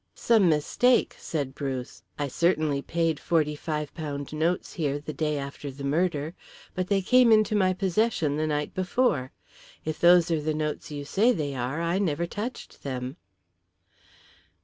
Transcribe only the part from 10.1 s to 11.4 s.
are the notes you say